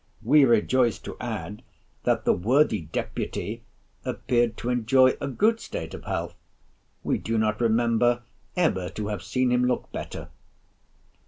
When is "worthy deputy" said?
2.33-3.61